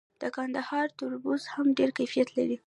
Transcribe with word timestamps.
د 0.21 0.23
کندهار 0.35 0.87
تربوز 0.99 1.41
هم 1.53 1.65
ډیر 1.77 1.89
کیفیت 1.97 2.27
لري. 2.37 2.57